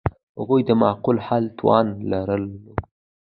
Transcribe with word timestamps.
هغوی 0.39 0.61
د 0.65 0.69
معقول 0.81 1.17
حل 1.27 1.45
توان 1.57 1.87
لرلو. 2.11 2.73